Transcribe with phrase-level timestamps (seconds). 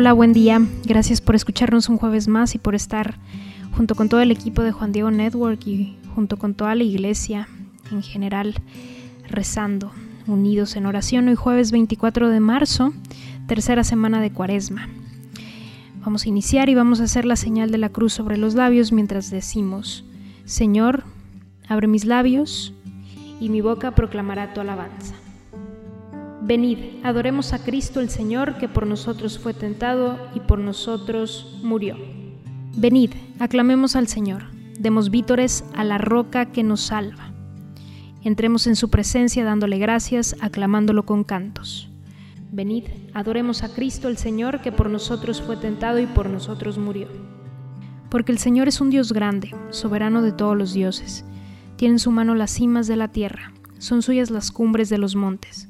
[0.00, 0.66] Hola, buen día.
[0.86, 3.18] Gracias por escucharnos un jueves más y por estar
[3.76, 7.48] junto con todo el equipo de Juan Diego Network y junto con toda la iglesia
[7.92, 8.54] en general
[9.28, 9.92] rezando,
[10.26, 12.94] unidos en oración hoy jueves 24 de marzo,
[13.46, 14.88] tercera semana de Cuaresma.
[16.02, 18.92] Vamos a iniciar y vamos a hacer la señal de la cruz sobre los labios
[18.92, 20.06] mientras decimos,
[20.46, 21.04] Señor,
[21.68, 22.72] abre mis labios
[23.38, 25.19] y mi boca proclamará tu alabanza.
[26.50, 31.96] Venid, adoremos a Cristo el Señor, que por nosotros fue tentado y por nosotros murió.
[32.76, 37.30] Venid, aclamemos al Señor, demos vítores a la roca que nos salva.
[38.24, 41.88] Entremos en su presencia dándole gracias, aclamándolo con cantos.
[42.50, 47.06] Venid, adoremos a Cristo el Señor, que por nosotros fue tentado y por nosotros murió.
[48.08, 51.24] Porque el Señor es un Dios grande, soberano de todos los dioses.
[51.76, 55.14] Tiene en su mano las cimas de la tierra, son suyas las cumbres de los
[55.14, 55.69] montes.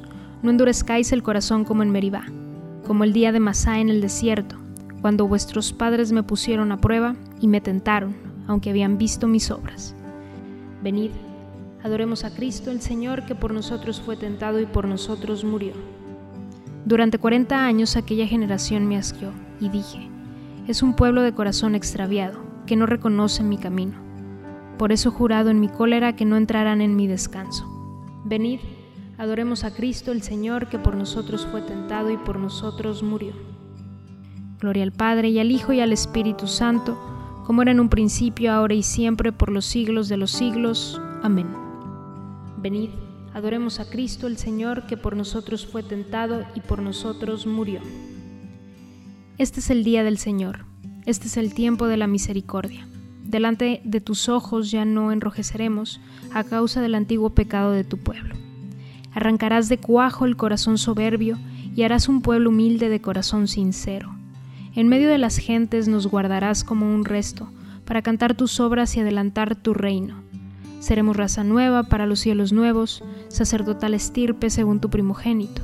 [0.41, 2.25] no endurezcáis el corazón como en Meribá,
[2.85, 4.57] como el día de Masá en el desierto,
[5.01, 8.15] cuando vuestros padres me pusieron a prueba y me tentaron,
[8.47, 9.95] aunque habían visto mis obras.
[10.83, 11.11] Venid,
[11.83, 15.73] adoremos a Cristo el Señor, que por nosotros fue tentado y por nosotros murió.
[16.85, 20.09] Durante cuarenta años aquella generación me asqueó, y dije,
[20.67, 23.93] es un pueblo de corazón extraviado, que no reconoce mi camino.
[24.77, 27.65] Por eso jurado en mi cólera que no entrarán en mi descanso.
[28.23, 28.59] Venid,
[29.21, 33.33] adoremos a Cristo el Señor, que por nosotros fue tentado y por nosotros murió.
[34.59, 36.97] Gloria al Padre y al Hijo y al Espíritu Santo,
[37.45, 40.99] como era en un principio, ahora y siempre, por los siglos de los siglos.
[41.21, 41.45] Amén.
[42.57, 42.89] Venid,
[43.31, 47.79] adoremos a Cristo el Señor, que por nosotros fue tentado y por nosotros murió.
[49.37, 50.65] Este es el día del Señor,
[51.05, 52.87] este es el tiempo de la misericordia.
[53.23, 56.01] Delante de tus ojos ya no enrojeceremos
[56.33, 58.33] a causa del antiguo pecado de tu pueblo.
[59.13, 61.37] Arrancarás de cuajo el corazón soberbio
[61.75, 64.15] y harás un pueblo humilde de corazón sincero.
[64.73, 67.49] En medio de las gentes nos guardarás como un resto,
[67.85, 70.15] para cantar tus obras y adelantar tu reino.
[70.79, 75.61] Seremos raza nueva para los cielos nuevos, sacerdotal estirpe según tu primogénito.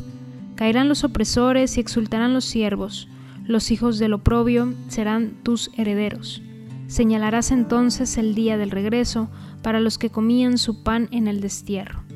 [0.56, 3.07] Caerán los opresores y exultarán los siervos,
[3.47, 6.42] los hijos del oprobio serán tus herederos.
[6.88, 9.30] Señalarás entonces el día del regreso
[9.62, 12.06] para los que comían su pan en el destierro.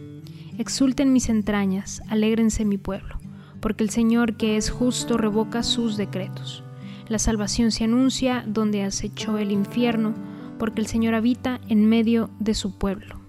[0.61, 3.17] Exulten mis entrañas, alégrense mi pueblo,
[3.61, 6.63] porque el Señor que es justo revoca sus decretos.
[7.07, 10.13] La salvación se anuncia donde acechó el infierno,
[10.59, 13.19] porque el Señor habita en medio de su pueblo.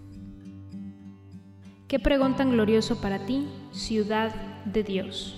[1.89, 4.35] Qué pregón tan glorioso para ti, ciudad
[4.67, 5.35] de Dios.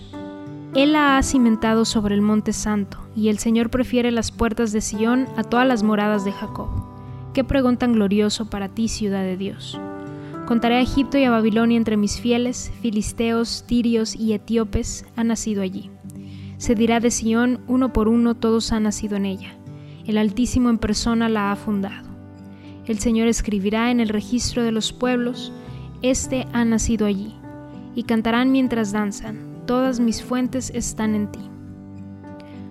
[0.75, 4.81] Él la ha cimentado sobre el monte santo, y el Señor prefiere las puertas de
[4.81, 6.71] Sión a todas las moradas de Jacob.
[7.35, 9.79] Qué pregón tan glorioso para ti, ciudad de Dios.
[10.47, 15.63] Contaré a Egipto y a Babilonia entre mis fieles, filisteos, tirios y etíopes han nacido
[15.63, 15.91] allí.
[16.59, 19.57] Se dirá de Sión, uno por uno todos han nacido en ella.
[20.07, 22.11] El Altísimo en persona la ha fundado.
[22.87, 25.51] El Señor escribirá en el registro de los pueblos,
[26.03, 27.35] Este ha nacido allí,
[27.95, 31.41] y cantarán mientras danzan, todas mis fuentes están en ti.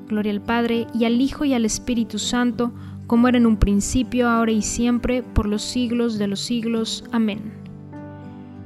[0.08, 2.72] Gloria al Padre, y al Hijo, y al Espíritu Santo,
[3.08, 7.04] como era en un principio, ahora y siempre, por los siglos de los siglos.
[7.12, 7.63] Amén.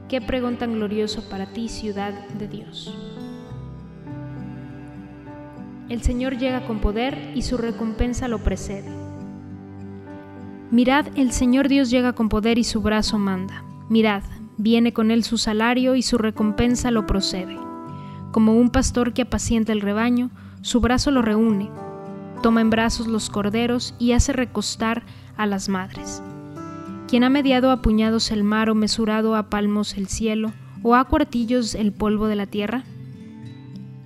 [0.10, 2.96] Qué pregón tan glorioso para ti, ciudad de Dios.
[5.90, 8.90] El Señor llega con poder y su recompensa lo precede.
[10.72, 13.64] Mirad, el Señor Dios llega con poder y su brazo manda.
[13.90, 14.24] Mirad,
[14.58, 17.58] viene con él su salario y su recompensa lo procede.
[18.32, 20.30] Como un pastor que apacienta el rebaño,
[20.62, 21.70] su brazo lo reúne,
[22.44, 25.04] toma en brazos los corderos y hace recostar
[25.38, 26.22] a las madres.
[27.08, 30.52] Quien ha mediado a puñados el mar o mesurado a palmos el cielo,
[30.84, 32.84] o a cuartillos el polvo de la tierra?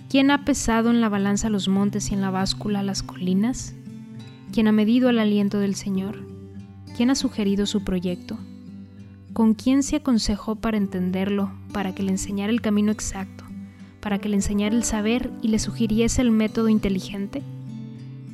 [0.07, 3.73] ¿Quién ha pesado en la balanza los montes y en la báscula las colinas?
[4.53, 6.19] ¿Quién ha medido el aliento del Señor?
[6.95, 8.37] ¿Quién ha sugerido su proyecto?
[9.33, 13.45] ¿Con quién se aconsejó para entenderlo, para que le enseñara el camino exacto,
[13.99, 17.41] para que le enseñara el saber y le sugiriese el método inteligente?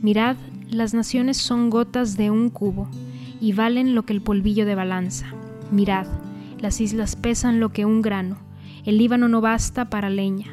[0.02, 0.36] Mirad,
[0.70, 2.90] las naciones son gotas de un cubo
[3.40, 5.28] y valen lo que el polvillo de balanza.
[5.72, 6.08] Mirad,
[6.60, 8.38] las islas pesan lo que un grano,
[8.86, 10.48] el Líbano no basta para leña,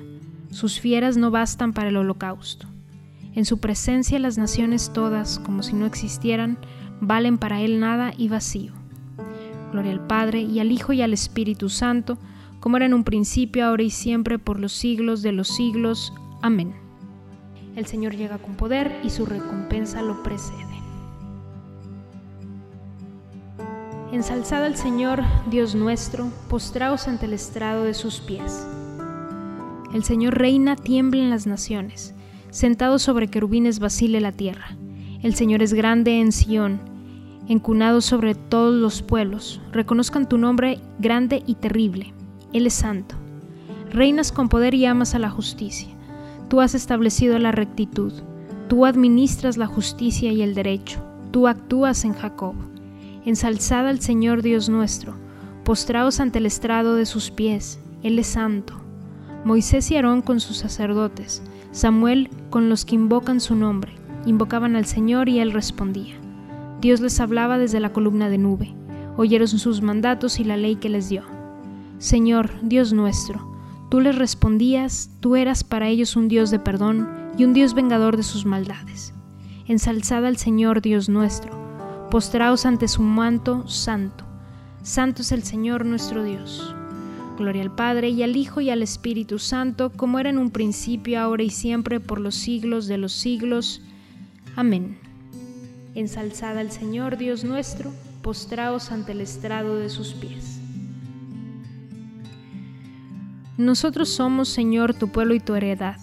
[0.51, 2.69] sus fieras no bastan para el holocausto.
[3.35, 6.59] En su presencia las naciones todas, como si no existieran,
[7.01, 8.73] valen para él nada y vacío.
[9.73, 12.19] Gloria al Padre y al Hijo y al Espíritu Santo,
[12.61, 16.13] como era en un principio, ahora y siempre, por los siglos de los siglos.
[16.43, 16.75] Amén.
[17.75, 20.74] El Señor llega con poder y su recompensa lo precede.
[24.15, 28.65] Ensalzad al Señor, Dios nuestro, postraos ante el estrado de sus pies.
[29.93, 32.15] El Señor reina, tiemblen las naciones,
[32.51, 34.77] sentado sobre querubines vacile la tierra.
[35.21, 36.79] El Señor es grande en Sión,
[37.49, 39.61] encunado sobre todos los pueblos.
[39.73, 42.15] Reconozcan tu nombre grande y terrible.
[42.53, 43.17] Él es santo.
[43.91, 45.89] Reinas con poder y amas a la justicia.
[46.49, 48.13] Tú has establecido la rectitud.
[48.69, 51.01] Tú administras la justicia y el derecho.
[51.33, 52.55] Tú actúas en Jacob.
[53.27, 55.15] Ensalzad al Señor Dios nuestro,
[55.65, 58.75] postraos ante el estrado de sus pies, Él es santo.
[59.47, 61.43] Moisés y Aarón con sus sacerdotes,
[61.73, 63.95] Samuel con los que invocan su nombre,
[64.27, 66.17] invocaban al Señor y Él respondía.
[66.83, 68.75] Dios les hablaba desde la columna de nube,
[69.17, 71.23] oyeron sus mandatos y la ley que les dio.
[71.97, 73.51] Señor, Dios nuestro,
[73.91, 78.19] tú les respondías, tú eras para ellos un Dios de perdón y un Dios vengador
[78.19, 79.15] de sus maldades.
[79.67, 81.64] Ensalzad al Señor Dios nuestro,
[82.15, 84.25] postraos ante su manto santo.
[84.85, 86.73] Santo es el Señor nuestro Dios.
[87.37, 91.19] Gloria al Padre y al Hijo y al Espíritu Santo, como era en un principio,
[91.19, 93.83] ahora y siempre, por los siglos de los siglos.
[94.55, 94.97] Amén.
[95.97, 100.61] Ensalzad al Señor Dios nuestro, postraos ante el estrado de sus pies.
[103.59, 105.99] Nosotros somos, Señor, tu pueblo y tu heredad.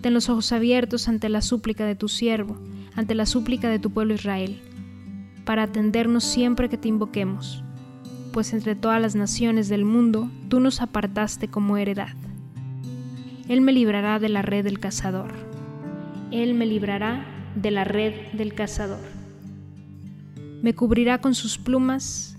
[0.00, 2.56] Ten los ojos abiertos ante la súplica de tu siervo,
[2.94, 4.62] ante la súplica de tu pueblo Israel
[5.46, 7.62] para atendernos siempre que te invoquemos,
[8.32, 12.14] pues entre todas las naciones del mundo tú nos apartaste como heredad.
[13.48, 15.32] Él me librará de la red del cazador.
[16.32, 18.98] Él me librará de la red del cazador.
[20.62, 22.36] Me cubrirá con sus plumas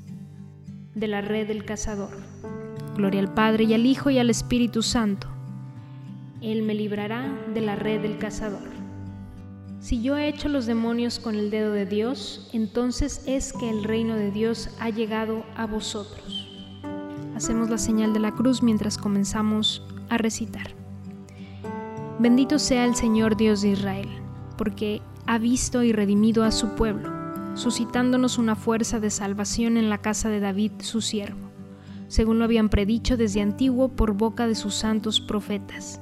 [0.94, 2.12] de la red del cazador.
[2.98, 5.28] Gloria al Padre y al Hijo y al Espíritu Santo.
[6.42, 8.68] Él me librará de la red del cazador.
[9.88, 13.86] Si yo he hecho los demonios con el dedo de Dios, entonces es que el
[13.86, 16.50] reino de Dios ha llegado a vosotros.
[17.38, 20.76] Hacemos la señal de la cruz mientras comenzamos a recitar.
[22.20, 24.10] Bendito sea el Señor Dios de Israel,
[24.58, 27.10] porque ha visto y redimido a su pueblo,
[27.56, 31.50] suscitándonos una fuerza de salvación en la casa de David, su siervo,
[32.10, 36.02] según lo habían predicho desde antiguo por boca de sus santos profetas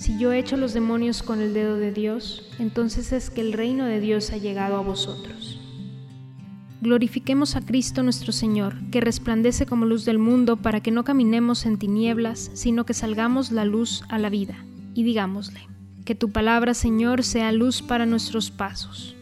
[0.00, 3.84] Si yo echo los demonios con el dedo de Dios, entonces es que el reino
[3.84, 5.60] de Dios ha llegado a vosotros.
[6.80, 11.66] Glorifiquemos a Cristo nuestro Señor, que resplandece como luz del mundo, para que no caminemos
[11.66, 14.64] en tinieblas, sino que salgamos la luz a la vida.
[14.94, 15.60] Y digámosle,
[16.06, 19.14] que tu palabra, Señor, sea luz para nuestros pasos.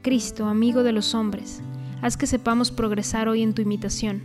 [0.00, 1.60] Cristo, amigo de los hombres,
[2.00, 4.22] haz que sepamos progresar hoy en tu imitación,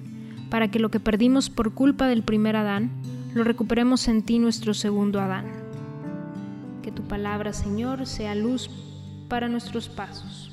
[0.49, 4.73] para que lo que perdimos por culpa del primer Adán, lo recuperemos en ti nuestro
[4.73, 5.45] segundo Adán.
[6.83, 8.69] Que tu palabra, Señor, sea luz
[9.29, 10.51] para nuestros pasos.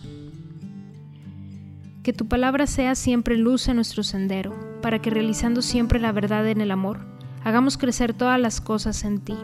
[2.02, 6.46] Que tu palabra sea siempre luz en nuestro sendero, para que realizando siempre la verdad
[6.46, 7.00] en el amor,
[7.42, 9.36] hagamos crecer todas las cosas en ti.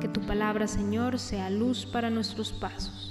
[0.00, 3.10] Que tu palabra, Señor, sea luz para nuestros pasos.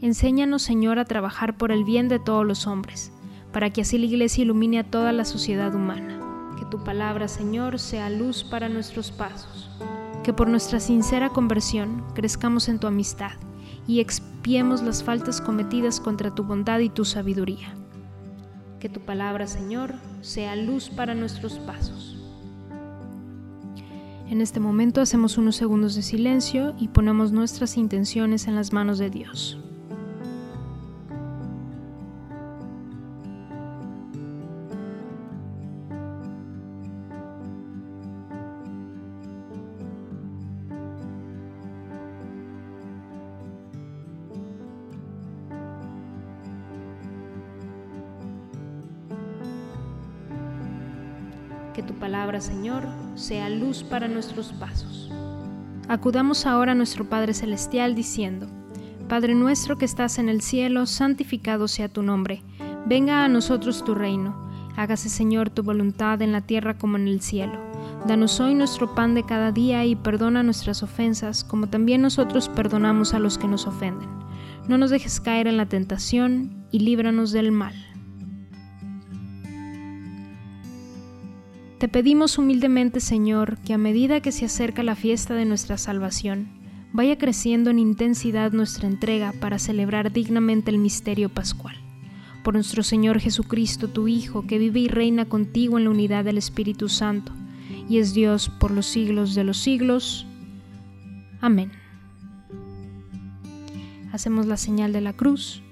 [0.00, 3.12] Enséñanos, Señor, a trabajar por el bien de todos los hombres
[3.54, 6.23] para que así la Iglesia ilumine a toda la sociedad humana.
[6.64, 9.70] Que tu palabra, Señor, sea luz para nuestros pasos.
[10.22, 13.32] Que por nuestra sincera conversión crezcamos en tu amistad
[13.86, 17.74] y expiemos las faltas cometidas contra tu bondad y tu sabiduría.
[18.80, 22.18] Que tu palabra, Señor, sea luz para nuestros pasos.
[24.30, 28.96] En este momento hacemos unos segundos de silencio y ponemos nuestras intenciones en las manos
[28.98, 29.58] de Dios.
[51.74, 52.84] Que tu palabra, Señor,
[53.16, 55.10] sea luz para nuestros pasos.
[55.88, 58.46] Acudamos ahora a nuestro Padre Celestial diciendo,
[59.08, 62.42] Padre nuestro que estás en el cielo, santificado sea tu nombre,
[62.86, 64.36] venga a nosotros tu reino,
[64.76, 67.58] hágase Señor tu voluntad en la tierra como en el cielo.
[68.06, 73.14] Danos hoy nuestro pan de cada día y perdona nuestras ofensas, como también nosotros perdonamos
[73.14, 74.08] a los que nos ofenden.
[74.68, 77.74] No nos dejes caer en la tentación y líbranos del mal.
[81.84, 86.48] Te pedimos humildemente, Señor, que a medida que se acerca la fiesta de nuestra salvación,
[86.94, 91.76] vaya creciendo en intensidad nuestra entrega para celebrar dignamente el misterio pascual.
[92.42, 96.38] Por nuestro Señor Jesucristo, tu Hijo, que vive y reina contigo en la unidad del
[96.38, 97.32] Espíritu Santo,
[97.86, 100.26] y es Dios por los siglos de los siglos.
[101.42, 101.70] Amén.
[104.10, 105.62] Hacemos la señal de la cruz.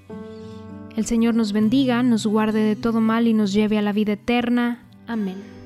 [0.95, 4.13] El Señor nos bendiga, nos guarde de todo mal y nos lleve a la vida
[4.13, 4.83] eterna.
[5.07, 5.62] Amén.